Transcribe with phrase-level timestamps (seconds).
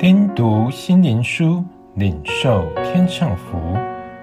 [0.00, 1.62] 听读心灵书，
[1.94, 3.58] 领受天上福。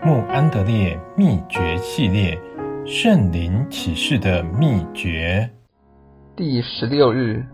[0.03, 2.35] 穆安德烈秘诀系列，
[2.83, 5.47] 圣灵启示的秘诀。
[6.35, 7.45] 第十六日，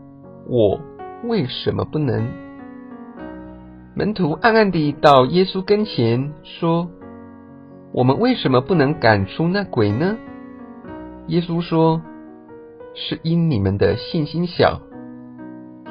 [0.47, 0.79] 我
[1.25, 2.25] 为什么不能？
[3.93, 6.89] 门徒暗暗地到耶稣跟前说
[7.91, 10.17] ：“我们为什么不能赶出那鬼呢？”
[11.27, 12.01] 耶稣说
[12.95, 14.79] ：“是因你们的信心小。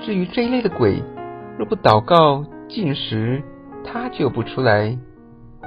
[0.01, 1.03] 至于这一类的鬼。”
[1.59, 3.43] 若不祷告、禁食，
[3.85, 4.99] 他就不出来。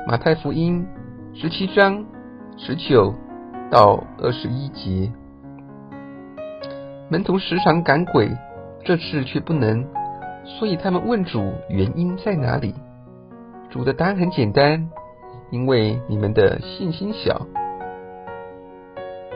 [0.07, 0.85] 马太福音
[1.33, 2.05] 十七章
[2.57, 3.13] 十九
[3.69, 5.11] 到二十一节。
[7.09, 8.31] 门徒时常赶鬼，
[8.83, 9.85] 这次却不能，
[10.43, 12.73] 所以他们问主原因在哪里。
[13.69, 14.89] 主的答案很简单，
[15.51, 17.45] 因为你们的信心小。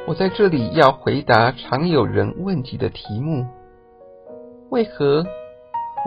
[0.08, 3.46] 我在这里要回答常有人问及的题目：
[4.72, 5.24] 为何？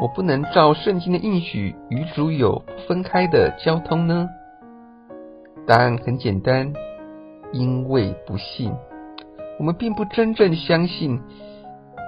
[0.00, 4.28] 我不能照圣经的应许与主有不分开的交通呢？
[5.66, 6.72] 答案很简单，
[7.52, 8.74] 因为不信。
[9.58, 11.20] 我们并不真正相信，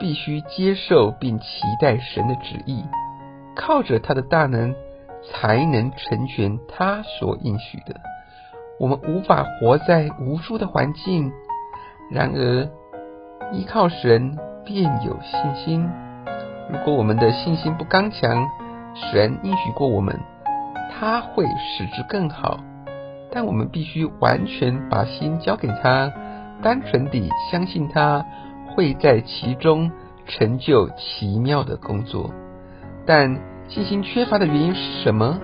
[0.01, 1.45] 必须接受并期
[1.81, 2.85] 待神的旨意，
[3.55, 4.75] 靠着他的大能
[5.31, 7.95] 才能成全他所应许的。
[8.81, 11.31] 我们无法活在无助的环境，
[12.11, 12.69] 然而
[13.53, 15.89] 依靠神便有信心。
[16.71, 18.49] 如果我们的信心不刚强，
[18.95, 20.19] 神应许过我们，
[20.91, 22.59] 他会使之更好。
[23.31, 26.13] 但我们必须完全把心交给他，
[26.63, 28.25] 单纯地相信他
[28.75, 29.91] 会在其中
[30.27, 32.31] 成就奇妙的工作。
[33.05, 33.37] 但
[33.69, 35.39] 信心缺乏的原因是什么？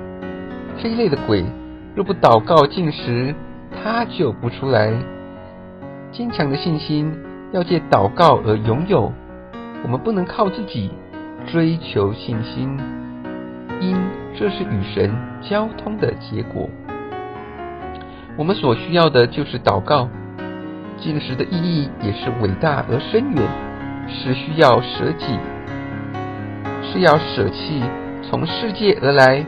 [0.79, 1.45] 这一类的鬼，
[1.95, 3.35] 若不祷告进食，
[3.83, 4.93] 他就不出来。
[6.13, 7.13] 坚强的信心
[7.53, 9.13] 要借祷告而拥有，
[9.83, 10.91] 我们不能靠自己。
[11.53, 12.79] 追求信心，
[13.81, 13.97] 因
[14.37, 16.71] 这是与神交通的结果。
[18.37, 20.09] 我们所需要的就是祷告。
[20.97, 23.43] 进食的意义也是伟大而深远，
[24.07, 25.39] 是需要舍己，
[26.83, 27.83] 是要舍弃
[28.23, 29.45] 从世界而来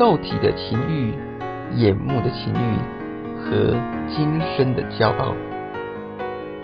[0.00, 1.12] 肉体的情欲、
[1.74, 2.78] 眼目的情欲
[3.38, 3.76] 和
[4.08, 5.34] 今生的骄傲。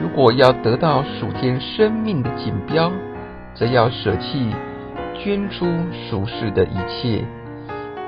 [0.00, 2.90] 如果要得到属天生命的锦标，
[3.54, 4.50] 则要舍弃。
[5.24, 5.66] 捐出
[6.10, 7.24] 属世的一切，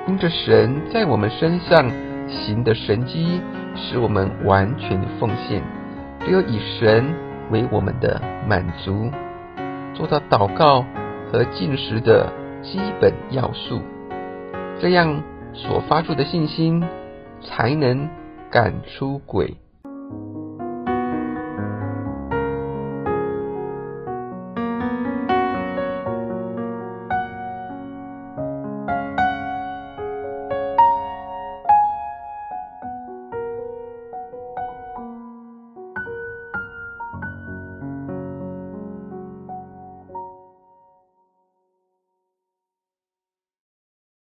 [0.08, 1.88] 因着神在我们身上
[2.28, 3.40] 行的神迹，
[3.76, 5.62] 使我们完全奉献。
[6.20, 7.14] 只有以神
[7.50, 9.10] 为我们的满足，
[9.94, 10.84] 做到祷告
[11.30, 12.32] 和进食的
[12.62, 13.80] 基本要素，
[14.80, 16.82] 这样所发出的信心
[17.42, 18.08] 才能
[18.50, 19.56] 赶出鬼。